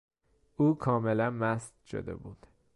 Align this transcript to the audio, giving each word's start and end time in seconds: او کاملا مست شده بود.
او 0.55 0.75
کاملا 0.77 1.29
مست 1.29 1.73
شده 1.85 2.15
بود. 2.15 2.47